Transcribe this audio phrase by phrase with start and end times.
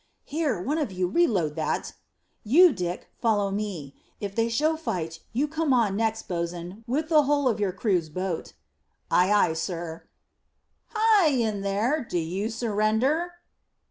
[0.25, 1.93] Here, one of you, reload that.
[2.43, 3.93] You, Dick, follow me.
[4.19, 7.81] If they show fight, you come on next, bo's'n, with the whole of your boat's
[8.09, 8.43] crew."
[9.11, 10.05] "Ay, ay, sir."
[10.87, 11.27] "Hi!
[11.27, 12.03] In there.
[12.03, 13.33] Do you surrender?"